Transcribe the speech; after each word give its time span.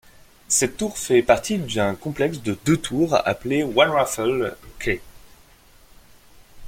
Cette 0.47 0.77
tour 0.77 0.97
fait 0.97 1.21
partie 1.21 1.59
d'un 1.59 1.93
complexe 1.93 2.39
de 2.41 2.57
deux 2.65 2.77
tours 2.77 3.13
appelé 3.23 3.61
One 3.61 3.91
Raffles 3.91 4.57
Quay. 4.79 4.99